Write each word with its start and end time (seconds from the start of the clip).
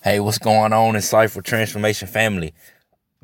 Hey, 0.00 0.20
what's 0.20 0.38
going 0.38 0.72
on 0.72 0.94
Insightful 0.94 1.42
Transformation 1.42 2.06
family? 2.06 2.54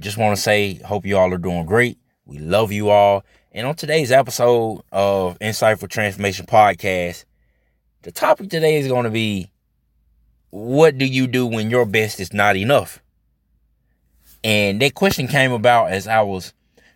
Just 0.01 0.19
want 0.19 0.35
to 0.35 0.43
say, 0.43 0.75
hope 0.75 1.07
you 1.07 1.17
all 1.17 1.33
are 1.33 1.39
doing 1.39 1.67
great. 1.67 1.99
We 2.27 2.39
love 2.39 2.73
you 2.73 2.91
all. 2.91 3.23
And 3.53 3.65
on 3.65 3.77
today's 3.77 4.11
episode 4.11 4.83
of 4.91 5.39
Insightful 5.39 5.89
Transformation 5.89 6.47
Podcast, 6.47 7.27
the 8.03 8.11
topic 8.11 8.51
today 8.51 8.75
is 8.75 8.89
going 8.89 9.05
to 9.05 9.11
be 9.11 9.53
what 10.51 10.99
do 10.99 11.05
you 11.05 11.29
do 11.29 11.47
when 11.47 11.71
your 11.71 11.87
best 11.87 12.19
is 12.19 12.33
not 12.33 12.57
enough? 12.57 13.01
And 14.43 14.83
that 14.83 14.95
question 14.95 15.29
came 15.29 15.53
about 15.53 15.93
as 15.93 16.09
I 16.09 16.23
was 16.23 16.53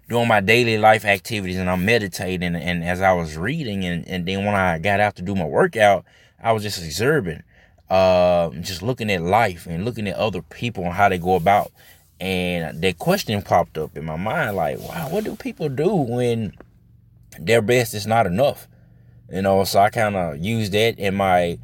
doing 0.09 0.27
my 0.27 0.41
daily 0.41 0.79
life 0.79 1.05
activities 1.05 1.57
and 1.57 1.71
I'm 1.71 1.85
meditating 1.85 2.57
and 2.57 2.83
as 2.83 3.01
I 3.01 3.13
was 3.13 3.37
reading 3.37 3.85
and, 3.85 4.09
and 4.09 4.27
then 4.27 4.45
when 4.45 4.57
I 4.57 4.81
got 4.81 4.99
out 4.99 5.15
to 5.17 5.23
do 5.23 5.37
my 5.37 5.45
workout, 5.45 6.05
I 6.43 6.51
was 6.51 6.65
just 6.65 6.83
observing 6.83 7.45
uh, 7.91 8.51
just 8.61 8.83
looking 8.83 9.11
at 9.11 9.23
life 9.23 9.67
and 9.67 9.85
looking 9.85 10.09
at 10.09 10.17
other 10.17 10.43
people 10.43 10.85
and 10.85 10.93
how 10.93 11.09
they 11.09 11.19
go 11.19 11.35
about. 11.35 11.73
And 12.21 12.83
that 12.83 12.99
question 12.99 13.41
popped 13.43 13.79
up 13.79 13.97
in 13.97 14.05
my 14.05 14.17
mind, 14.17 14.57
like, 14.57 14.79
wow, 14.81 15.09
what 15.11 15.25
do 15.25 15.37
people 15.37 15.69
do 15.69 15.95
when 15.95 16.53
their 17.39 17.63
best 17.63 17.95
is 17.95 18.07
not 18.07 18.27
enough? 18.27 18.67
You 19.33 19.43
know, 19.43 19.63
so 19.65 19.79
I 19.81 19.91
kind 19.91 20.17
of 20.17 20.39
used 20.39 20.73
that 20.73 20.99
in 20.99 21.15
my 21.15 21.59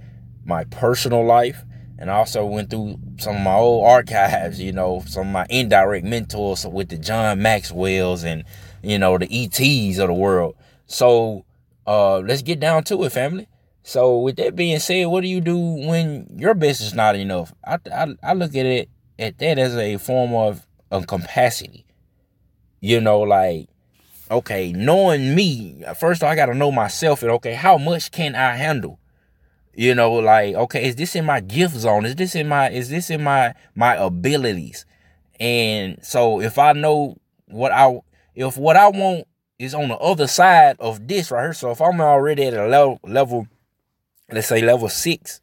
my 0.45 0.64
personal 0.64 1.24
life, 1.24 1.64
and 1.98 2.10
I 2.10 2.14
also 2.14 2.45
went 2.45 2.69
through 2.69 2.98
some 3.16 3.36
of 3.36 3.42
my 3.42 3.55
old 3.55 3.86
archives. 3.86 4.61
You 4.61 4.72
know, 4.72 5.02
some 5.06 5.28
of 5.28 5.33
my 5.33 5.47
indirect 5.48 6.05
mentors 6.05 6.66
with 6.66 6.91
the 6.91 6.98
John 6.98 7.41
Maxwell's 7.41 8.22
and 8.22 8.45
you 8.83 8.98
know 8.98 9.16
the 9.19 9.27
ETs 9.27 9.98
of 9.98 10.09
the 10.09 10.14
world. 10.14 10.56
So 10.86 11.47
uh, 11.86 12.19
let's 12.19 12.42
get 12.42 12.61
down 12.61 12.84
to 12.84 13.02
it, 13.05 13.11
family. 13.12 13.48
So 13.87 14.16
with 14.16 14.37
that 14.37 14.56
being 14.56 14.79
said, 14.79 15.09
what 15.09 15.20
do 15.20 15.29
you 15.29 15.43
do 15.43 15.59
when 15.59 16.27
your 16.38 16.55
business 16.55 16.88
is 16.88 16.95
not 16.95 17.16
enough? 17.16 17.52
I, 17.62 17.79
I, 17.92 18.15
I 18.23 18.33
look 18.33 18.56
at 18.56 18.65
it 18.65 18.88
at 19.19 19.38
that 19.38 19.59
as 19.59 19.77
a 19.77 19.98
form 19.98 20.33
of, 20.33 20.66
of 20.91 21.06
capacity. 21.06 21.84
You 22.81 23.03
know, 23.03 23.20
like, 23.20 23.69
okay, 24.31 24.73
knowing 24.73 25.34
me, 25.34 25.84
first 26.00 26.25
I 26.25 26.34
gotta 26.34 26.55
know 26.55 26.73
myself 26.73 27.23
and 27.23 27.31
okay, 27.33 27.53
how 27.53 27.77
much 27.77 28.11
can 28.11 28.34
I 28.34 28.56
handle? 28.56 29.00
You 29.75 29.95
know, 29.95 30.14
like, 30.14 30.55
okay, 30.55 30.89
is 30.89 30.97
this 30.97 31.14
in 31.14 31.27
my 31.27 31.41
gift 31.41 31.75
zone? 31.77 32.06
Is 32.06 32.17
this 32.17 32.34
in 32.34 32.48
my 32.48 32.70
is 32.70 32.89
this 32.89 33.11
in 33.11 33.23
my 33.23 33.55
my 33.75 33.97
abilities? 33.97 34.86
And 35.39 35.98
so 36.03 36.41
if 36.41 36.58
I 36.58 36.73
know 36.73 37.19
what 37.48 37.70
I 37.70 38.01
if 38.34 38.56
what 38.56 38.77
I 38.77 38.89
want 38.89 39.27
is 39.58 39.75
on 39.75 39.89
the 39.89 39.97
other 39.98 40.27
side 40.27 40.77
of 40.80 41.06
this 41.06 41.30
right 41.30 41.42
here, 41.42 41.53
so 41.53 41.70
if 41.70 41.83
I'm 41.83 42.01
already 42.01 42.45
at 42.47 42.55
a 42.55 42.67
level 42.67 42.98
level 43.03 43.47
let's 44.30 44.48
say 44.48 44.62
level 44.62 44.89
six, 44.89 45.41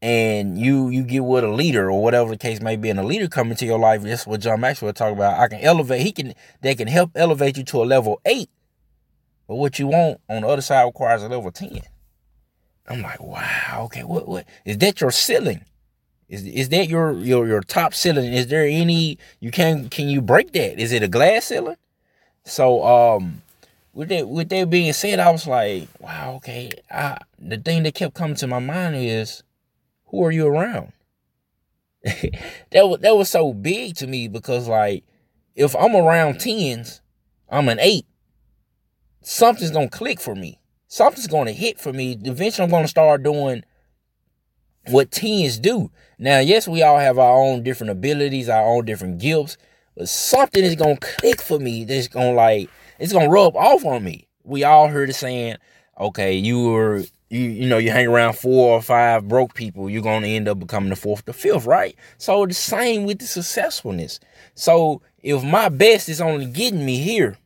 and 0.00 0.58
you 0.58 0.88
you 0.88 1.04
get 1.04 1.24
with 1.24 1.44
a 1.44 1.50
leader 1.50 1.90
or 1.90 2.02
whatever 2.02 2.30
the 2.30 2.38
case 2.38 2.60
may 2.60 2.76
be, 2.76 2.90
and 2.90 2.98
a 2.98 3.04
leader 3.04 3.28
come 3.28 3.50
into 3.50 3.66
your 3.66 3.78
life, 3.78 4.02
that's 4.02 4.26
what 4.26 4.40
John 4.40 4.60
Maxwell 4.60 4.92
talk 4.92 5.12
about. 5.12 5.38
I 5.38 5.48
can 5.48 5.60
elevate, 5.60 6.02
he 6.02 6.12
can 6.12 6.34
they 6.60 6.74
can 6.74 6.88
help 6.88 7.12
elevate 7.14 7.56
you 7.56 7.64
to 7.64 7.82
a 7.82 7.84
level 7.84 8.20
eight. 8.24 8.50
But 9.46 9.56
what 9.56 9.78
you 9.78 9.88
want 9.88 10.20
on 10.28 10.42
the 10.42 10.48
other 10.48 10.62
side 10.62 10.84
requires 10.84 11.22
a 11.22 11.28
level 11.28 11.50
10. 11.50 11.80
I'm 12.88 13.02
like, 13.02 13.20
wow, 13.20 13.82
okay, 13.84 14.02
what 14.02 14.26
what 14.26 14.46
is 14.64 14.78
that 14.78 15.00
your 15.00 15.10
ceiling? 15.10 15.64
Is 16.28 16.44
is 16.44 16.68
that 16.70 16.88
your 16.88 17.12
your 17.12 17.46
your 17.46 17.60
top 17.60 17.94
ceiling? 17.94 18.32
Is 18.32 18.48
there 18.48 18.64
any 18.64 19.18
you 19.40 19.50
can 19.50 19.88
can 19.88 20.08
you 20.08 20.20
break 20.20 20.52
that? 20.52 20.80
Is 20.80 20.92
it 20.92 21.02
a 21.02 21.08
glass 21.08 21.44
ceiling? 21.46 21.76
So 22.44 22.84
um 22.84 23.42
with 23.92 24.08
that 24.08 24.28
with 24.28 24.48
that 24.48 24.70
being 24.70 24.92
said, 24.92 25.20
I 25.20 25.30
was 25.30 25.46
like, 25.46 25.88
wow, 26.00 26.34
okay. 26.36 26.70
I, 26.90 27.18
the 27.38 27.58
thing 27.58 27.82
that 27.82 27.94
kept 27.94 28.14
coming 28.14 28.36
to 28.36 28.46
my 28.46 28.58
mind 28.58 28.96
is, 28.96 29.42
who 30.06 30.24
are 30.24 30.32
you 30.32 30.46
around? 30.46 30.92
that 32.04 32.88
was 32.88 33.00
that 33.00 33.16
was 33.16 33.28
so 33.28 33.52
big 33.52 33.96
to 33.96 34.06
me 34.06 34.28
because 34.28 34.68
like, 34.68 35.04
if 35.54 35.76
I'm 35.76 35.94
around 35.94 36.40
tens, 36.40 37.00
I'm 37.48 37.68
an 37.68 37.78
eight. 37.80 38.06
Something's 39.20 39.70
gonna 39.70 39.88
click 39.88 40.20
for 40.20 40.34
me. 40.34 40.58
Something's 40.88 41.26
gonna 41.26 41.52
hit 41.52 41.78
for 41.78 41.92
me. 41.92 42.18
Eventually, 42.22 42.64
I'm 42.64 42.70
gonna 42.70 42.88
start 42.88 43.22
doing 43.22 43.62
what 44.88 45.10
tens 45.10 45.58
do. 45.58 45.90
Now, 46.18 46.40
yes, 46.40 46.66
we 46.66 46.82
all 46.82 46.98
have 46.98 47.18
our 47.18 47.36
own 47.36 47.62
different 47.62 47.90
abilities, 47.90 48.48
our 48.48 48.64
own 48.64 48.84
different 48.84 49.18
gifts, 49.18 49.56
but 49.96 50.08
something 50.08 50.64
is 50.64 50.76
gonna 50.76 50.96
click 50.96 51.40
for 51.40 51.58
me. 51.58 51.84
That's 51.84 52.08
gonna 52.08 52.32
like 52.32 52.70
it's 52.98 53.12
gonna 53.12 53.28
rub 53.28 53.56
off 53.56 53.84
on 53.84 54.04
me. 54.04 54.28
We 54.44 54.64
all 54.64 54.88
heard 54.88 55.10
it 55.10 55.14
saying, 55.14 55.56
okay, 55.98 56.34
you 56.34 56.70
were 56.70 57.04
you 57.28 57.40
you 57.40 57.68
know 57.68 57.78
you 57.78 57.90
hang 57.90 58.06
around 58.06 58.34
four 58.34 58.76
or 58.76 58.82
five 58.82 59.28
broke 59.28 59.54
people, 59.54 59.88
you're 59.88 60.02
gonna 60.02 60.26
end 60.26 60.48
up 60.48 60.58
becoming 60.58 60.90
the 60.90 60.96
fourth, 60.96 61.24
the 61.24 61.32
fifth, 61.32 61.66
right? 61.66 61.96
So 62.18 62.46
the 62.46 62.54
same 62.54 63.04
with 63.04 63.18
the 63.18 63.26
successfulness. 63.26 64.20
So 64.54 65.02
if 65.22 65.42
my 65.42 65.68
best 65.68 66.08
is 66.08 66.20
only 66.20 66.46
getting 66.46 66.84
me 66.84 66.98
here, 66.98 67.38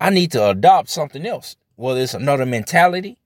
I 0.00 0.10
need 0.10 0.32
to 0.32 0.50
adopt 0.50 0.88
something 0.88 1.26
else. 1.26 1.56
Whether 1.76 2.00
it's 2.00 2.14
another 2.14 2.46
mentality, 2.46 3.18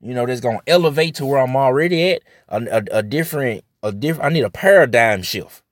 you 0.00 0.14
know, 0.14 0.24
that's 0.26 0.40
gonna 0.40 0.60
elevate 0.66 1.16
to 1.16 1.26
where 1.26 1.40
I'm 1.40 1.56
already 1.56 2.12
at, 2.12 2.22
a, 2.48 2.62
a, 2.78 2.98
a 2.98 3.02
different, 3.02 3.64
a 3.82 3.92
different. 3.92 4.26
I 4.26 4.32
need 4.32 4.44
a 4.44 4.50
paradigm 4.50 5.22
shift. 5.22 5.62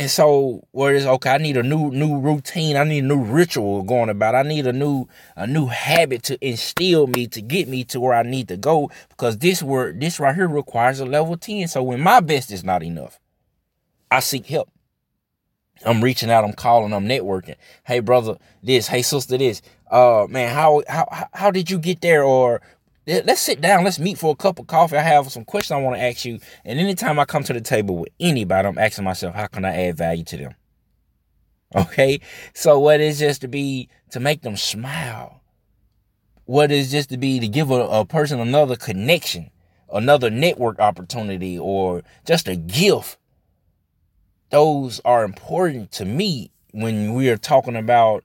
And 0.00 0.10
so 0.10 0.66
where 0.70 0.94
it's 0.94 1.04
okay, 1.04 1.32
I 1.32 1.36
need 1.36 1.58
a 1.58 1.62
new 1.62 1.90
new 1.90 2.18
routine, 2.20 2.78
I 2.78 2.84
need 2.84 3.04
a 3.04 3.06
new 3.06 3.22
ritual 3.22 3.82
going 3.82 4.08
about. 4.08 4.34
I 4.34 4.42
need 4.42 4.66
a 4.66 4.72
new 4.72 5.08
a 5.36 5.46
new 5.46 5.66
habit 5.66 6.22
to 6.22 6.38
instill 6.40 7.06
me 7.06 7.26
to 7.26 7.42
get 7.42 7.68
me 7.68 7.84
to 7.84 8.00
where 8.00 8.14
I 8.14 8.22
need 8.22 8.48
to 8.48 8.56
go 8.56 8.90
because 9.10 9.36
this 9.36 9.62
word 9.62 10.00
this 10.00 10.18
right 10.18 10.34
here 10.34 10.48
requires 10.48 11.00
a 11.00 11.04
level 11.04 11.36
10. 11.36 11.68
So 11.68 11.82
when 11.82 12.00
my 12.00 12.20
best 12.20 12.50
is 12.50 12.64
not 12.64 12.82
enough, 12.82 13.20
I 14.10 14.20
seek 14.20 14.46
help. 14.46 14.70
I'm 15.84 16.02
reaching 16.02 16.30
out, 16.30 16.44
I'm 16.44 16.54
calling, 16.54 16.94
I'm 16.94 17.06
networking. 17.06 17.56
Hey 17.84 18.00
brother, 18.00 18.38
this, 18.62 18.86
hey 18.86 19.02
sister, 19.02 19.36
this. 19.36 19.60
Uh 19.90 20.26
man, 20.30 20.54
how 20.54 20.82
how 20.88 21.28
how 21.34 21.50
did 21.50 21.70
you 21.70 21.78
get 21.78 22.00
there? 22.00 22.24
Or 22.24 22.62
let's 23.10 23.40
sit 23.40 23.60
down, 23.60 23.84
let's 23.84 23.98
meet 23.98 24.18
for 24.18 24.32
a 24.32 24.36
cup 24.36 24.58
of 24.58 24.66
coffee. 24.66 24.96
I 24.96 25.02
have 25.02 25.30
some 25.32 25.44
questions 25.44 25.72
I 25.72 25.82
want 25.82 25.96
to 25.96 26.02
ask 26.02 26.24
you. 26.24 26.38
And 26.64 26.78
anytime 26.78 27.18
I 27.18 27.24
come 27.24 27.42
to 27.44 27.52
the 27.52 27.60
table 27.60 27.96
with 27.96 28.10
anybody, 28.20 28.68
I'm 28.68 28.78
asking 28.78 29.04
myself, 29.04 29.34
how 29.34 29.46
can 29.46 29.64
I 29.64 29.86
add 29.86 29.96
value 29.96 30.24
to 30.24 30.36
them? 30.36 30.54
Okay. 31.74 32.20
So 32.54 32.78
what 32.78 33.00
is 33.00 33.18
just 33.18 33.40
to 33.42 33.48
be 33.48 33.88
to 34.10 34.20
make 34.20 34.42
them 34.42 34.56
smile? 34.56 35.42
What 36.44 36.72
is 36.72 36.90
just 36.90 37.10
to 37.10 37.16
be 37.16 37.38
to 37.40 37.48
give 37.48 37.70
a, 37.70 37.74
a 37.74 38.04
person 38.04 38.40
another 38.40 38.76
connection, 38.76 39.50
another 39.92 40.30
network 40.30 40.80
opportunity, 40.80 41.58
or 41.58 42.02
just 42.26 42.48
a 42.48 42.56
gift? 42.56 43.18
Those 44.50 45.00
are 45.04 45.24
important 45.24 45.92
to 45.92 46.04
me 46.04 46.50
when 46.72 47.14
we 47.14 47.28
are 47.30 47.36
talking 47.36 47.76
about 47.76 48.24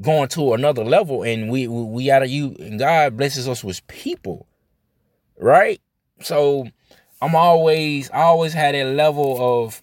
going 0.00 0.28
to 0.28 0.54
another 0.54 0.84
level 0.84 1.22
and 1.22 1.50
we 1.50 1.68
we 1.68 2.06
gotta 2.06 2.26
you 2.26 2.56
and 2.58 2.78
God 2.78 3.16
blesses 3.16 3.48
us 3.48 3.62
with 3.62 3.86
people. 3.86 4.46
Right? 5.38 5.80
So 6.20 6.68
I'm 7.20 7.34
always 7.34 8.10
I 8.10 8.22
always 8.22 8.52
had 8.52 8.74
a 8.74 8.84
level 8.84 9.64
of 9.64 9.80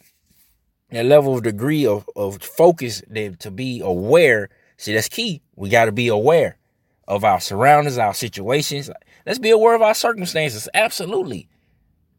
a 0.91 1.03
level 1.03 1.38
of 1.38 1.44
degree 1.44 1.85
of, 1.85 2.09
of 2.16 2.41
focus 2.41 3.01
that 3.07 3.39
to 3.39 3.51
be 3.51 3.81
aware. 3.81 4.49
See, 4.77 4.94
that's 4.94 5.07
key. 5.07 5.41
We 5.55 5.69
gotta 5.69 5.91
be 5.91 6.09
aware 6.09 6.57
of 7.07 7.23
our 7.23 7.39
surroundings, 7.39 7.97
our 7.97 8.13
situations. 8.13 8.89
Let's 9.25 9.39
be 9.39 9.49
aware 9.51 9.75
of 9.75 9.81
our 9.81 9.93
circumstances. 9.93 10.67
Absolutely. 10.73 11.47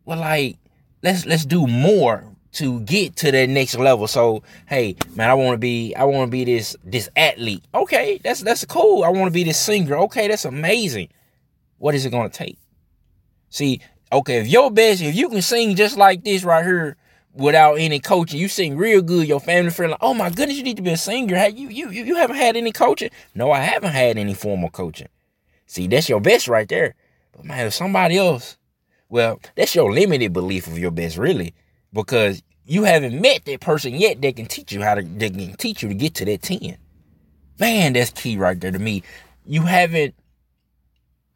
well 0.04 0.19
like, 0.19 0.56
let's 1.03 1.26
let's 1.26 1.44
do 1.44 1.66
more 1.66 2.31
to 2.53 2.81
get 2.81 3.17
to 3.17 3.33
that 3.33 3.49
next 3.49 3.77
level. 3.77 4.07
So, 4.07 4.43
hey, 4.67 4.97
man, 5.15 5.31
I 5.31 5.35
want 5.35 5.55
to 5.55 5.59
be 5.59 5.95
I 5.95 6.05
want 6.05 6.29
to 6.29 6.31
be 6.31 6.45
this 6.45 6.77
this 6.85 7.09
athlete. 7.17 7.65
Okay, 7.75 8.21
that's 8.23 8.41
that's 8.43 8.65
cool. 8.65 9.05
I 9.05 9.09
want 9.09 9.27
to 9.27 9.33
be 9.33 9.45
this 9.45 9.59
singer. 9.59 9.97
Okay, 9.97 10.29
that's 10.29 10.45
amazing. 10.45 11.09
What 11.79 11.95
is 11.95 12.05
it 12.05 12.11
going 12.11 12.31
to 12.31 12.37
take? 12.37 12.59
See, 13.49 13.81
okay, 14.13 14.39
if 14.39 14.49
your 14.49 14.71
best, 14.71 15.03
if 15.03 15.15
you 15.15 15.29
can 15.29 15.43
sing 15.43 15.77
just 15.77 15.97
like 15.97 16.25
this 16.25 16.45
right 16.45 16.65
here 16.65 16.97
without 17.34 17.75
any 17.75 17.99
coaching, 17.99 18.39
you 18.39 18.49
sing 18.49 18.77
real 18.77 19.03
good, 19.03 19.27
your 19.27 19.41
family 19.41 19.71
friend 19.71 19.93
like, 19.93 20.03
"Oh 20.03 20.15
my 20.15 20.31
goodness, 20.31 20.59
you 20.59 20.63
need 20.63 20.77
to 20.77 20.83
be 20.83 20.93
a 20.93 20.97
singer." 20.97 21.37
Hey, 21.37 21.51
you 21.51 21.69
you 21.69 21.89
you 21.91 22.16
haven't 22.16 22.37
had 22.37 22.57
any 22.57 22.72
coaching? 22.72 23.10
No, 23.34 23.51
I 23.51 23.60
haven't 23.60 23.93
had 23.93 24.19
any 24.19 24.34
formal 24.34 24.71
coaching. 24.71 25.09
See, 25.66 25.87
that's 25.87 26.09
your 26.09 26.21
best 26.21 26.48
right 26.48 26.69
there. 26.69 26.95
But 27.33 27.47
man, 27.47 27.66
if 27.66 27.72
somebody 27.72 28.19
else, 28.19 28.59
well, 29.09 29.41
that's 29.57 29.75
your 29.75 29.91
limited 29.91 30.34
belief 30.34 30.66
of 30.66 30.78
your 30.78 30.91
best, 30.91 31.16
really 31.16 31.55
because 31.92 32.42
you 32.65 32.84
haven't 32.84 33.21
met 33.21 33.44
that 33.44 33.60
person 33.60 33.94
yet 33.94 34.22
that 34.22 34.36
can 34.36 34.47
teach 34.47 34.72
you 34.72 34.83
how 34.83 34.94
to 34.94 35.03
that 35.03 35.34
can 35.34 35.54
teach 35.54 35.83
you 35.83 35.89
to 35.89 35.94
get 35.94 36.15
to 36.16 36.24
that 36.24 36.42
10. 36.42 36.77
Man, 37.59 37.92
that's 37.92 38.10
key 38.10 38.36
right 38.36 38.59
there 38.59 38.71
to 38.71 38.78
me. 38.78 39.03
You 39.44 39.62
haven't 39.62 40.15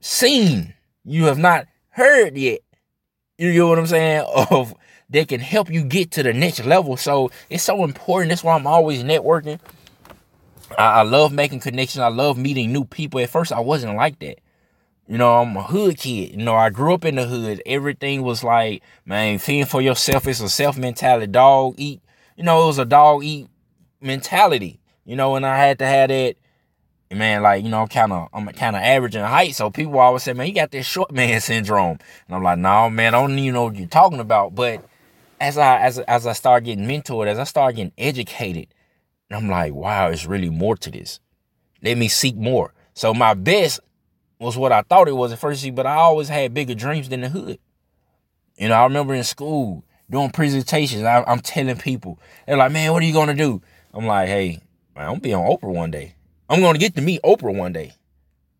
seen, 0.00 0.74
you 1.04 1.24
have 1.24 1.38
not 1.38 1.66
heard 1.90 2.36
yet. 2.36 2.60
You 3.38 3.52
know 3.52 3.68
what 3.68 3.78
I'm 3.78 3.86
saying? 3.86 4.24
Of 4.50 4.74
that 5.10 5.28
can 5.28 5.40
help 5.40 5.70
you 5.70 5.84
get 5.84 6.12
to 6.12 6.22
the 6.22 6.32
next 6.32 6.64
level. 6.64 6.96
So 6.96 7.30
it's 7.50 7.62
so 7.62 7.84
important. 7.84 8.30
That's 8.30 8.42
why 8.42 8.54
I'm 8.54 8.66
always 8.66 9.04
networking. 9.04 9.60
I 10.76 11.02
love 11.02 11.32
making 11.32 11.60
connections. 11.60 12.00
I 12.00 12.08
love 12.08 12.36
meeting 12.36 12.72
new 12.72 12.84
people. 12.84 13.20
At 13.20 13.30
first, 13.30 13.52
I 13.52 13.60
wasn't 13.60 13.96
like 13.96 14.18
that. 14.18 14.40
You 15.08 15.18
know, 15.18 15.40
I'm 15.40 15.56
a 15.56 15.62
hood 15.62 15.98
kid. 15.98 16.32
You 16.32 16.44
know, 16.44 16.56
I 16.56 16.70
grew 16.70 16.92
up 16.92 17.04
in 17.04 17.14
the 17.14 17.26
hood. 17.26 17.62
Everything 17.64 18.22
was 18.22 18.42
like, 18.42 18.82
man, 19.04 19.38
feeding 19.38 19.66
for 19.66 19.80
yourself. 19.80 20.26
It's 20.26 20.40
a 20.40 20.48
self 20.48 20.76
mentality. 20.76 21.28
Dog 21.28 21.74
eat. 21.78 22.00
You 22.36 22.44
know, 22.44 22.64
it 22.64 22.66
was 22.66 22.78
a 22.78 22.84
dog 22.84 23.22
eat 23.24 23.48
mentality. 24.00 24.80
You 25.04 25.14
know, 25.14 25.36
and 25.36 25.46
I 25.46 25.56
had 25.58 25.78
to 25.78 25.86
have 25.86 26.08
that. 26.08 26.36
Man, 27.08 27.40
like 27.42 27.62
you 27.62 27.70
know, 27.70 27.82
I'm 27.82 27.88
kind 27.88 28.12
of 28.12 28.28
I'm 28.32 28.48
kind 28.48 28.74
of 28.74 28.82
average 28.82 29.14
in 29.14 29.24
height, 29.24 29.54
so 29.54 29.70
people 29.70 29.96
always 30.00 30.24
say, 30.24 30.32
"Man, 30.32 30.48
you 30.48 30.54
got 30.54 30.72
this 30.72 30.86
short 30.86 31.12
man 31.12 31.40
syndrome," 31.42 32.00
and 32.26 32.34
I'm 32.36 32.42
like, 32.42 32.58
"No, 32.58 32.90
man, 32.90 33.14
I 33.14 33.20
don't 33.20 33.38
even 33.38 33.54
know 33.54 33.64
what 33.66 33.76
you're 33.76 33.86
talking 33.86 34.18
about." 34.18 34.56
But 34.56 34.84
as 35.40 35.56
I 35.56 35.78
as 35.82 36.00
as 36.00 36.26
I 36.26 36.32
start 36.32 36.64
getting 36.64 36.84
mentored, 36.84 37.28
as 37.28 37.38
I 37.38 37.44
start 37.44 37.76
getting 37.76 37.92
educated, 37.96 38.66
I'm 39.30 39.48
like, 39.48 39.72
"Wow, 39.72 40.08
it's 40.08 40.26
really 40.26 40.50
more 40.50 40.76
to 40.78 40.90
this." 40.90 41.20
Let 41.80 41.96
me 41.96 42.08
seek 42.08 42.34
more. 42.34 42.74
So 42.94 43.14
my 43.14 43.34
best 43.34 43.78
was 44.38 44.56
what 44.56 44.72
I 44.72 44.82
thought 44.82 45.08
it 45.08 45.16
was 45.16 45.32
at 45.32 45.38
first, 45.38 45.74
but 45.74 45.86
I 45.86 45.94
always 45.94 46.28
had 46.28 46.54
bigger 46.54 46.74
dreams 46.74 47.08
than 47.08 47.22
the 47.22 47.28
hood. 47.28 47.58
You 48.58 48.68
know, 48.68 48.74
I 48.74 48.84
remember 48.84 49.14
in 49.14 49.24
school 49.24 49.84
doing 50.10 50.30
presentations. 50.30 51.02
I, 51.02 51.24
am 51.30 51.40
telling 51.40 51.76
people, 51.76 52.18
they're 52.46 52.56
like, 52.56 52.72
"Man, 52.72 52.92
what 52.92 53.02
are 53.02 53.06
you 53.06 53.12
gonna 53.12 53.34
do?" 53.34 53.62
I'm 53.92 54.06
like, 54.06 54.28
"Hey, 54.28 54.60
man, 54.94 55.06
I'm 55.06 55.12
gonna 55.12 55.20
be 55.20 55.34
on 55.34 55.46
Oprah 55.46 55.74
one 55.74 55.90
day. 55.90 56.14
I'm 56.48 56.60
gonna 56.60 56.78
get 56.78 56.94
to 56.96 57.02
meet 57.02 57.22
Oprah 57.22 57.54
one 57.54 57.72
day." 57.72 57.94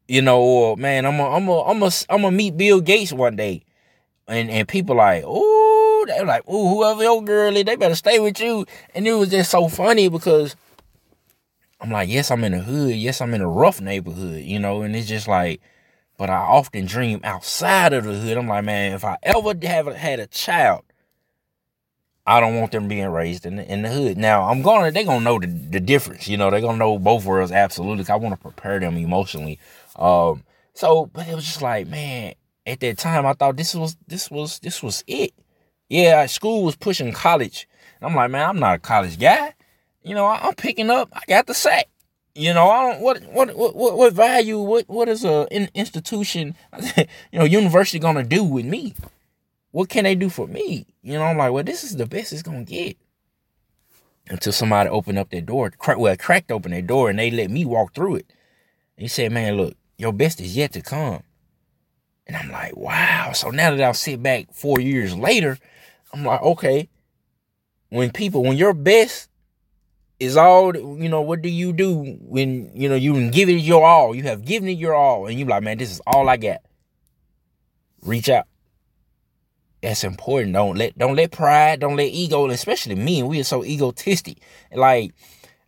You 0.08 0.22
know, 0.22 0.40
or 0.40 0.76
man, 0.76 1.04
I'm 1.04 1.18
a, 1.18 1.30
I'm 1.30 1.48
I'm 1.48 1.82
I'm 1.82 2.22
gonna 2.22 2.30
meet 2.30 2.56
Bill 2.56 2.80
Gates 2.80 3.12
one 3.12 3.36
day, 3.36 3.64
and 4.28 4.50
and 4.50 4.68
people 4.68 4.96
like, 4.96 5.24
"Oh, 5.26 6.04
they're 6.06 6.24
like, 6.24 6.42
oh, 6.46 6.68
whoever 6.68 7.02
your 7.02 7.22
girl 7.24 7.56
is, 7.56 7.64
they 7.64 7.76
better 7.76 7.94
stay 7.94 8.18
with 8.18 8.40
you." 8.40 8.66
And 8.94 9.06
it 9.06 9.14
was 9.14 9.30
just 9.30 9.50
so 9.50 9.68
funny 9.68 10.08
because 10.08 10.56
I'm 11.80 11.90
like, 11.90 12.08
yes, 12.08 12.30
I'm 12.30 12.44
in 12.44 12.52
the 12.52 12.60
hood. 12.60 12.94
Yes, 12.94 13.20
I'm 13.20 13.34
in 13.34 13.42
a 13.42 13.48
rough 13.48 13.80
neighborhood, 13.80 14.42
you 14.42 14.58
know, 14.58 14.82
and 14.82 14.96
it's 14.96 15.08
just 15.08 15.28
like, 15.28 15.60
but 16.16 16.30
I 16.30 16.36
often 16.36 16.86
dream 16.86 17.20
outside 17.22 17.92
of 17.92 18.04
the 18.04 18.14
hood. 18.14 18.38
I'm 18.38 18.48
like, 18.48 18.64
man, 18.64 18.94
if 18.94 19.04
I 19.04 19.18
ever 19.22 19.54
have 19.62 19.86
had 19.94 20.18
a 20.18 20.26
child, 20.26 20.82
I 22.26 22.40
don't 22.40 22.58
want 22.58 22.72
them 22.72 22.88
being 22.88 23.06
raised 23.08 23.46
in 23.46 23.56
the, 23.56 23.72
in 23.72 23.82
the 23.82 23.88
hood. 23.88 24.16
Now, 24.16 24.48
I'm 24.50 24.62
gonna, 24.62 24.90
they're 24.90 25.04
gonna 25.04 25.24
know 25.24 25.38
the, 25.38 25.46
the 25.46 25.80
difference, 25.80 26.26
you 26.26 26.36
know, 26.36 26.50
they're 26.50 26.60
gonna 26.60 26.78
know 26.78 26.98
both 26.98 27.24
worlds 27.24 27.52
absolutely. 27.52 28.04
I 28.08 28.16
want 28.16 28.34
to 28.34 28.40
prepare 28.40 28.80
them 28.80 28.96
emotionally. 28.96 29.60
Um, 29.96 30.42
so, 30.72 31.06
but 31.06 31.28
it 31.28 31.34
was 31.34 31.44
just 31.44 31.62
like, 31.62 31.86
man, 31.86 32.34
at 32.66 32.80
that 32.80 32.98
time, 32.98 33.26
I 33.26 33.34
thought 33.34 33.56
this 33.56 33.74
was, 33.74 33.96
this 34.08 34.30
was, 34.30 34.58
this 34.58 34.82
was 34.82 35.04
it. 35.06 35.34
Yeah, 35.88 36.26
school 36.26 36.64
was 36.64 36.74
pushing 36.74 37.12
college. 37.12 37.68
And 38.00 38.10
I'm 38.10 38.16
like, 38.16 38.30
man, 38.30 38.48
I'm 38.48 38.58
not 38.58 38.76
a 38.76 38.78
college 38.78 39.20
guy. 39.20 39.54
You 40.06 40.14
know, 40.14 40.24
I, 40.24 40.46
am 40.46 40.54
picking 40.54 40.88
up. 40.88 41.08
I 41.12 41.22
got 41.26 41.48
the 41.48 41.52
sack. 41.52 41.88
You 42.36 42.54
know, 42.54 42.68
I 42.68 42.92
don't 42.92 43.00
what 43.00 43.24
what 43.24 43.56
what 43.56 43.74
what 43.74 44.12
value 44.12 44.60
what 44.60 44.88
what 44.88 45.08
is 45.08 45.24
a 45.24 45.48
an 45.50 45.68
institution, 45.74 46.54
you 46.96 47.38
know, 47.40 47.44
university 47.44 47.98
gonna 47.98 48.22
do 48.22 48.44
with 48.44 48.66
me? 48.66 48.94
What 49.72 49.88
can 49.88 50.04
they 50.04 50.14
do 50.14 50.28
for 50.28 50.46
me? 50.46 50.86
You 51.02 51.14
know, 51.14 51.24
I'm 51.24 51.36
like, 51.36 51.50
well, 51.50 51.64
this 51.64 51.82
is 51.82 51.96
the 51.96 52.06
best 52.06 52.32
it's 52.32 52.42
gonna 52.42 52.62
get. 52.62 52.96
Until 54.28 54.52
somebody 54.52 54.88
opened 54.90 55.18
up 55.18 55.30
their 55.30 55.40
door, 55.40 55.70
crack, 55.70 55.98
well, 55.98 56.16
cracked 56.16 56.52
open 56.52 56.70
their 56.70 56.82
door, 56.82 57.10
and 57.10 57.18
they 57.18 57.32
let 57.32 57.50
me 57.50 57.64
walk 57.64 57.92
through 57.92 58.16
it. 58.16 58.32
He 58.96 59.08
said, 59.08 59.32
"Man, 59.32 59.56
look, 59.56 59.74
your 59.98 60.12
best 60.12 60.40
is 60.40 60.56
yet 60.56 60.72
to 60.74 60.82
come." 60.82 61.24
And 62.28 62.36
I'm 62.36 62.52
like, 62.52 62.76
wow. 62.76 63.32
So 63.32 63.50
now 63.50 63.72
that 63.72 63.82
I'll 63.82 63.94
sit 63.94 64.22
back 64.22 64.52
four 64.52 64.80
years 64.80 65.16
later, 65.16 65.58
I'm 66.12 66.24
like, 66.24 66.42
okay. 66.42 66.88
When 67.88 68.10
people, 68.10 68.42
when 68.42 68.56
your 68.56 68.74
best 68.74 69.28
is 70.18 70.36
all 70.36 70.74
you 70.74 71.08
know 71.08 71.20
what 71.20 71.42
do 71.42 71.48
you 71.48 71.72
do 71.72 72.16
when 72.20 72.70
you 72.74 72.88
know 72.88 72.94
you 72.94 73.30
give 73.30 73.48
it 73.48 73.54
your 73.54 73.84
all? 73.84 74.14
You 74.14 74.24
have 74.24 74.44
given 74.44 74.68
it 74.68 74.78
your 74.78 74.94
all 74.94 75.26
and 75.26 75.38
you 75.38 75.44
like 75.44 75.62
man 75.62 75.78
this 75.78 75.90
is 75.90 76.00
all 76.06 76.28
i 76.28 76.36
got. 76.36 76.60
Reach 78.02 78.28
out. 78.28 78.46
That's 79.82 80.04
important. 80.04 80.54
Don't 80.54 80.76
let 80.76 80.96
don't 80.96 81.16
let 81.16 81.32
pride 81.32 81.80
don't 81.80 81.96
let 81.96 82.10
ego 82.10 82.48
especially 82.48 82.94
me 82.94 83.22
we 83.22 83.40
are 83.40 83.44
so 83.44 83.64
egotistic. 83.64 84.38
Like 84.72 85.12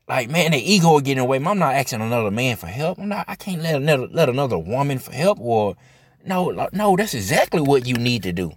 like 0.09 0.31
man 0.31 0.53
the 0.53 0.59
ego 0.59 0.93
will 0.93 1.01
get 1.01 1.13
in 1.13 1.19
the 1.19 1.25
way. 1.25 1.37
I'm 1.37 1.59
not 1.59 1.75
asking 1.75 2.01
another 2.01 2.31
man 2.31 2.57
for 2.57 2.69
help. 2.69 2.99
I'm 2.99 3.09
not 3.09 3.27
i 3.29 3.35
can't 3.35 3.63
let 3.63 3.77
another 3.77 4.09
let 4.09 4.29
another 4.29 4.59
woman 4.59 4.99
for 4.99 5.13
help 5.13 5.39
or 5.41 5.77
no 6.25 6.69
no 6.73 6.97
that's 6.97 7.15
exactly 7.15 7.61
what 7.61 7.87
you 7.87 7.95
need 7.95 8.23
to 8.23 8.33
do. 8.33 8.53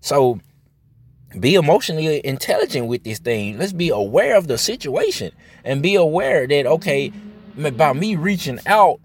So 0.00 0.40
be 1.38 1.54
emotionally 1.54 2.24
intelligent 2.24 2.86
with 2.86 3.04
this 3.04 3.18
thing. 3.18 3.58
Let's 3.58 3.72
be 3.72 3.88
aware 3.90 4.36
of 4.36 4.48
the 4.48 4.58
situation 4.58 5.32
and 5.64 5.82
be 5.82 5.94
aware 5.94 6.46
that, 6.46 6.66
okay, 6.66 7.12
by 7.76 7.92
me 7.92 8.16
reaching 8.16 8.58
out, 8.66 9.00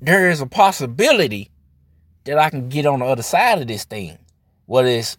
there 0.00 0.30
is 0.30 0.40
a 0.40 0.46
possibility 0.46 1.50
that 2.24 2.38
I 2.38 2.50
can 2.50 2.68
get 2.68 2.86
on 2.86 3.00
the 3.00 3.06
other 3.06 3.22
side 3.22 3.60
of 3.60 3.68
this 3.68 3.84
thing. 3.84 4.18
Whether 4.66 4.88
it's 4.88 5.16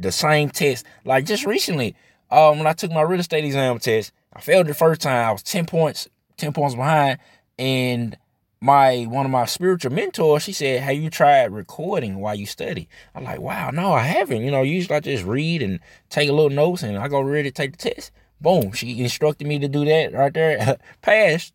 the 0.00 0.12
same 0.12 0.48
test. 0.48 0.86
Like 1.04 1.26
just 1.26 1.44
recently, 1.44 1.94
um, 2.30 2.58
when 2.58 2.66
I 2.66 2.72
took 2.72 2.90
my 2.90 3.02
real 3.02 3.20
estate 3.20 3.44
exam 3.44 3.78
test, 3.78 4.12
I 4.32 4.40
failed 4.40 4.66
the 4.66 4.74
first 4.74 5.00
time. 5.00 5.28
I 5.28 5.32
was 5.32 5.42
10 5.42 5.66
points, 5.66 6.08
10 6.38 6.52
points 6.52 6.74
behind. 6.74 7.18
And 7.58 8.16
my 8.60 9.04
one 9.04 9.24
of 9.24 9.32
my 9.32 9.46
spiritual 9.46 9.92
mentors, 9.92 10.42
she 10.42 10.52
said, 10.52 10.82
Have 10.82 10.96
you 10.96 11.10
tried 11.10 11.52
recording 11.52 12.20
while 12.20 12.34
you 12.34 12.46
study? 12.46 12.88
I'm 13.14 13.24
like, 13.24 13.40
wow, 13.40 13.70
no, 13.70 13.92
I 13.92 14.02
haven't. 14.02 14.42
You 14.42 14.50
know, 14.50 14.62
usually 14.62 14.96
I 14.96 15.00
just 15.00 15.24
read 15.24 15.62
and 15.62 15.80
take 16.10 16.28
a 16.28 16.32
little 16.32 16.50
notes 16.50 16.82
and 16.82 16.98
I 16.98 17.08
go 17.08 17.20
ready 17.20 17.50
to 17.50 17.54
take 17.54 17.76
the 17.78 17.90
test. 17.90 18.12
Boom. 18.40 18.72
She 18.72 19.00
instructed 19.00 19.46
me 19.46 19.58
to 19.58 19.68
do 19.68 19.84
that 19.86 20.12
right 20.12 20.32
there. 20.32 20.78
Passed. 21.02 21.54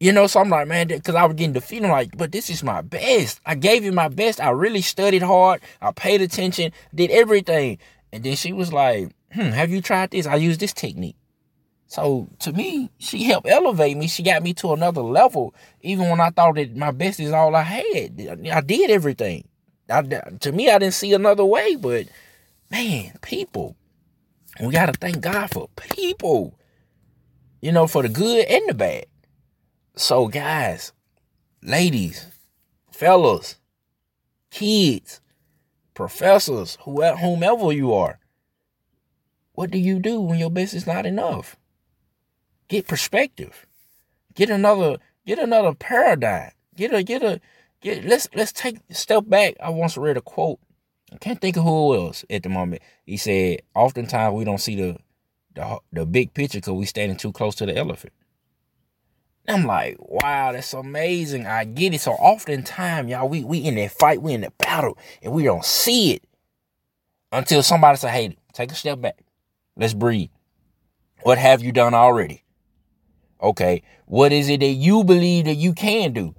You 0.00 0.12
know, 0.12 0.28
so 0.28 0.40
I'm 0.40 0.48
like, 0.48 0.68
man, 0.68 0.86
because 0.86 1.16
I 1.16 1.24
was 1.24 1.34
getting 1.34 1.52
defeated. 1.52 1.86
I'm 1.86 1.90
like, 1.90 2.16
but 2.16 2.30
this 2.30 2.48
is 2.50 2.62
my 2.62 2.82
best. 2.82 3.40
I 3.44 3.56
gave 3.56 3.82
you 3.82 3.90
my 3.90 4.06
best. 4.06 4.40
I 4.40 4.50
really 4.50 4.80
studied 4.80 5.22
hard. 5.22 5.60
I 5.80 5.90
paid 5.90 6.20
attention, 6.22 6.70
did 6.94 7.10
everything. 7.10 7.78
And 8.12 8.22
then 8.22 8.36
she 8.36 8.52
was 8.52 8.72
like, 8.72 9.10
hmm, 9.32 9.40
have 9.40 9.70
you 9.70 9.82
tried 9.82 10.12
this? 10.12 10.26
I 10.26 10.36
use 10.36 10.58
this 10.58 10.72
technique. 10.72 11.16
So 11.88 12.28
to 12.40 12.52
me, 12.52 12.90
she 12.98 13.24
helped 13.24 13.48
elevate 13.48 13.96
me. 13.96 14.08
She 14.08 14.22
got 14.22 14.42
me 14.42 14.52
to 14.54 14.74
another 14.74 15.00
level. 15.00 15.54
Even 15.80 16.10
when 16.10 16.20
I 16.20 16.28
thought 16.28 16.56
that 16.56 16.76
my 16.76 16.90
best 16.90 17.18
is 17.18 17.32
all 17.32 17.56
I 17.56 17.62
had, 17.62 18.40
I 18.52 18.60
did 18.60 18.90
everything. 18.90 19.48
I, 19.88 20.02
to 20.02 20.52
me, 20.52 20.70
I 20.70 20.78
didn't 20.78 20.94
see 20.94 21.14
another 21.14 21.46
way. 21.46 21.76
But 21.76 22.08
man, 22.70 23.14
people, 23.22 23.74
we 24.60 24.70
got 24.70 24.86
to 24.86 24.92
thank 24.92 25.22
God 25.22 25.50
for 25.50 25.68
people. 25.76 26.58
You 27.62 27.72
know, 27.72 27.86
for 27.86 28.02
the 28.02 28.10
good 28.10 28.44
and 28.44 28.68
the 28.68 28.74
bad. 28.74 29.06
So 29.96 30.28
guys, 30.28 30.92
ladies, 31.62 32.26
fellas, 32.92 33.56
kids, 34.50 35.20
professors, 35.94 36.76
whomever 36.82 37.72
you 37.72 37.94
are, 37.94 38.20
what 39.54 39.70
do 39.70 39.78
you 39.78 39.98
do 39.98 40.20
when 40.20 40.38
your 40.38 40.50
best 40.50 40.74
is 40.74 40.86
not 40.86 41.06
enough? 41.06 41.56
Get 42.68 42.86
perspective. 42.86 43.66
Get 44.34 44.50
another 44.50 44.98
get 45.26 45.38
another 45.38 45.74
paradigm. 45.74 46.52
Get 46.76 46.92
a 46.92 47.02
get 47.02 47.22
a 47.22 47.40
get 47.80 48.04
let's 48.04 48.28
let's 48.34 48.52
take 48.52 48.78
a 48.90 48.94
step 48.94 49.24
back. 49.26 49.54
I 49.60 49.70
once 49.70 49.96
read 49.96 50.16
a 50.16 50.20
quote. 50.20 50.60
I 51.12 51.16
can't 51.16 51.40
think 51.40 51.56
of 51.56 51.64
who 51.64 51.94
it 51.94 51.98
was 52.00 52.24
at 52.28 52.42
the 52.42 52.50
moment. 52.50 52.82
He 53.06 53.16
said, 53.16 53.62
"Oftentimes 53.74 54.34
we 54.34 54.44
don't 54.44 54.60
see 54.60 54.76
the 54.76 54.98
the, 55.54 55.78
the 55.92 56.06
big 56.06 56.34
picture 56.34 56.58
because 56.58 56.74
we're 56.74 56.86
standing 56.86 57.16
too 57.16 57.32
close 57.32 57.54
to 57.56 57.66
the 57.66 57.76
elephant." 57.76 58.12
I'm 59.48 59.64
like, 59.64 59.96
wow, 59.98 60.52
that's 60.52 60.74
amazing. 60.74 61.46
I 61.46 61.64
get 61.64 61.94
it. 61.94 62.02
So 62.02 62.12
oftentimes, 62.12 63.10
y'all, 63.10 63.30
we 63.30 63.44
we 63.44 63.58
in 63.58 63.76
that 63.76 63.92
fight, 63.92 64.20
we 64.20 64.34
in 64.34 64.42
the 64.42 64.52
battle, 64.58 64.98
and 65.22 65.32
we 65.32 65.42
don't 65.42 65.64
see 65.64 66.12
it 66.12 66.22
until 67.32 67.62
somebody 67.62 67.96
say, 67.96 68.10
"Hey, 68.10 68.36
take 68.52 68.70
a 68.70 68.74
step 68.74 69.00
back. 69.00 69.18
Let's 69.74 69.94
breathe." 69.94 70.28
What 71.22 71.38
have 71.38 71.62
you 71.62 71.72
done 71.72 71.94
already? 71.94 72.44
Okay, 73.40 73.82
what 74.06 74.32
is 74.32 74.48
it 74.48 74.60
that 74.60 74.66
you 74.66 75.04
believe 75.04 75.44
that 75.44 75.54
you 75.54 75.72
can 75.72 76.12
do? 76.12 76.34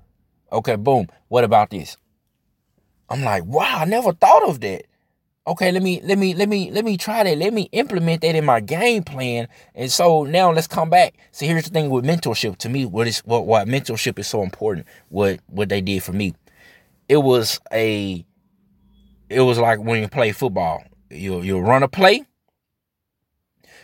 Okay, 0.51 0.75
boom. 0.75 1.07
What 1.27 1.43
about 1.43 1.69
this? 1.69 1.97
I'm 3.09 3.23
like, 3.23 3.45
wow, 3.45 3.77
I 3.79 3.85
never 3.85 4.13
thought 4.13 4.47
of 4.47 4.59
that. 4.61 4.83
Okay, 5.47 5.71
let 5.71 5.81
me 5.81 5.99
let 6.03 6.17
me 6.17 6.35
let 6.35 6.47
me 6.47 6.69
let 6.69 6.85
me 6.85 6.97
try 6.97 7.23
that. 7.23 7.37
Let 7.37 7.53
me 7.53 7.69
implement 7.71 8.21
that 8.21 8.35
in 8.35 8.45
my 8.45 8.59
game 8.59 9.03
plan. 9.03 9.47
And 9.73 9.91
so 9.91 10.23
now 10.23 10.51
let's 10.51 10.67
come 10.67 10.89
back. 10.89 11.15
See, 11.31 11.47
here's 11.47 11.63
the 11.63 11.71
thing 11.71 11.89
with 11.89 12.05
mentorship. 12.05 12.57
To 12.57 12.69
me, 12.69 12.85
what 12.85 13.07
is 13.07 13.19
what 13.19 13.47
why 13.47 13.63
mentorship 13.65 14.19
is 14.19 14.27
so 14.27 14.43
important. 14.43 14.85
What 15.07 15.39
what 15.47 15.69
they 15.69 15.81
did 15.81 16.03
for 16.03 16.13
me, 16.13 16.35
it 17.07 17.17
was 17.17 17.59
a, 17.73 18.23
it 19.29 19.41
was 19.41 19.57
like 19.57 19.79
when 19.79 20.01
you 20.01 20.07
play 20.07 20.31
football. 20.33 20.83
You 21.09 21.41
you 21.41 21.57
run 21.59 21.81
a 21.81 21.87
play. 21.87 22.25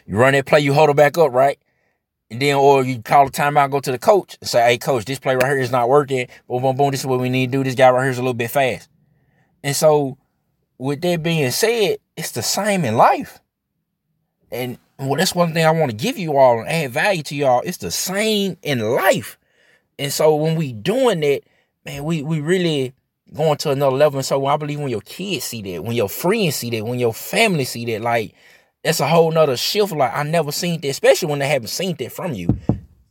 You 0.05 0.17
run 0.17 0.33
that 0.33 0.45
play. 0.45 0.59
You 0.59 0.73
hold 0.73 0.91
it 0.91 0.95
back 0.95 1.17
up, 1.17 1.31
right? 1.31 1.57
And 2.31 2.41
then, 2.41 2.55
or 2.55 2.83
you 2.83 3.01
call 3.01 3.27
a 3.27 3.31
timeout, 3.31 3.71
go 3.71 3.79
to 3.79 3.91
the 3.91 3.99
coach 3.99 4.37
and 4.41 4.49
say, 4.49 4.63
hey, 4.63 4.77
coach, 4.77 5.05
this 5.05 5.19
play 5.19 5.35
right 5.35 5.45
here 5.45 5.59
is 5.59 5.71
not 5.71 5.89
working. 5.89 6.27
Boom, 6.47 6.63
boom, 6.63 6.75
boom. 6.75 6.91
This 6.91 7.01
is 7.01 7.05
what 7.05 7.19
we 7.19 7.29
need 7.29 7.51
to 7.51 7.57
do. 7.59 7.63
This 7.63 7.75
guy 7.75 7.89
right 7.91 8.01
here 8.01 8.11
is 8.11 8.17
a 8.17 8.21
little 8.21 8.33
bit 8.33 8.49
fast. 8.49 8.89
And 9.63 9.75
so, 9.75 10.17
with 10.77 11.01
that 11.01 11.23
being 11.23 11.51
said, 11.51 11.97
it's 12.17 12.31
the 12.31 12.41
same 12.41 12.83
in 12.83 12.97
life. 12.97 13.39
And 14.51 14.77
well, 14.97 15.15
that's 15.15 15.35
one 15.35 15.53
thing 15.53 15.65
I 15.65 15.71
want 15.71 15.91
to 15.91 15.97
give 15.97 16.17
you 16.17 16.37
all 16.37 16.59
and 16.59 16.69
add 16.69 16.91
value 16.91 17.23
to 17.23 17.35
y'all. 17.35 17.61
It's 17.63 17.77
the 17.77 17.91
same 17.91 18.57
in 18.63 18.79
life. 18.79 19.37
And 19.99 20.11
so, 20.11 20.35
when 20.35 20.55
we 20.55 20.73
doing 20.73 21.19
that, 21.19 21.41
man, 21.85 22.03
we 22.03 22.23
we 22.23 22.41
really 22.41 22.93
going 23.33 23.57
to 23.57 23.71
another 23.71 23.95
level. 23.95 24.19
And 24.19 24.25
so 24.25 24.45
I 24.45 24.57
believe 24.57 24.79
when 24.79 24.89
your 24.89 25.01
kids 25.01 25.45
see 25.45 25.61
that, 25.61 25.83
when 25.83 25.95
your 25.95 26.09
friends 26.09 26.55
see 26.55 26.69
that, 26.71 26.85
when 26.85 26.99
your 26.99 27.13
family 27.13 27.65
see 27.65 27.85
that, 27.85 28.01
like 28.01 28.33
that's 28.85 28.99
a 28.99 29.07
whole 29.07 29.31
nother 29.31 29.57
shift. 29.57 29.91
Like 29.91 30.15
I 30.15 30.21
never 30.21 30.51
seen 30.51 30.79
that, 30.81 30.87
especially 30.87 31.29
when 31.29 31.39
they 31.39 31.47
haven't 31.47 31.69
seen 31.69 31.95
that 31.97 32.11
from 32.11 32.33
you. 32.33 32.55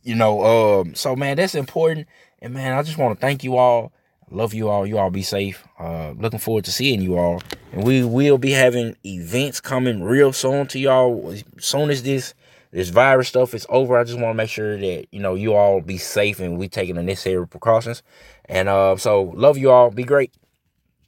You 0.03 0.15
know, 0.15 0.81
um, 0.81 0.95
so 0.95 1.15
man, 1.17 1.35
that's 1.35 1.53
important. 1.53 2.07
And 2.41 2.53
man, 2.53 2.77
I 2.77 2.81
just 2.81 2.97
want 2.97 3.19
to 3.19 3.21
thank 3.21 3.43
you 3.43 3.57
all. 3.57 3.91
love 4.31 4.53
you 4.53 4.69
all. 4.69 4.87
You 4.87 4.97
all 4.97 5.09
be 5.09 5.21
safe. 5.21 5.67
Uh, 5.77 6.11
looking 6.11 6.39
forward 6.39 6.63
to 6.65 6.71
seeing 6.71 7.01
you 7.01 7.17
all. 7.17 7.41
And 7.73 7.83
we 7.83 8.05
will 8.05 8.37
be 8.37 8.51
having 8.51 8.95
events 9.05 9.59
coming 9.59 10.01
real 10.01 10.31
soon 10.31 10.67
to 10.67 10.79
y'all. 10.79 11.31
As 11.31 11.43
soon 11.59 11.89
as 11.89 12.03
this 12.03 12.33
this 12.71 12.89
virus 12.89 13.27
stuff 13.27 13.53
is 13.53 13.65
over, 13.67 13.97
I 13.97 14.05
just 14.05 14.17
want 14.19 14.33
to 14.33 14.37
make 14.37 14.49
sure 14.49 14.77
that 14.77 15.07
you 15.11 15.19
know 15.19 15.35
you 15.35 15.55
all 15.55 15.81
be 15.81 15.97
safe 15.97 16.39
and 16.39 16.57
we 16.57 16.69
taking 16.69 16.95
the 16.95 17.03
necessary 17.03 17.45
precautions. 17.45 18.01
And 18.45 18.69
uh, 18.69 18.95
so 18.95 19.23
love 19.35 19.57
you 19.57 19.71
all. 19.71 19.91
Be 19.91 20.05
great. 20.05 20.31